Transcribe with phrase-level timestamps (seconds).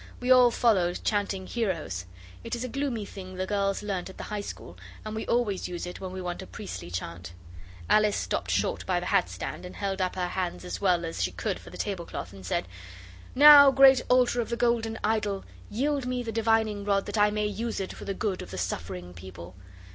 [0.19, 2.05] We all followed chanting 'Heroes.'
[2.43, 5.67] It is a gloomy thing the girls learnt at the High School, and we always
[5.67, 7.33] use it when we want a priestly chant.
[7.87, 11.21] Alice stopped short by the hat stand, and held up her hands as well as
[11.21, 12.67] she could for the tablecloth, and said
[13.35, 17.45] 'Now, great altar of the golden idol, yield me the divining rod that I may
[17.45, 19.53] use it for the good of the suffering people.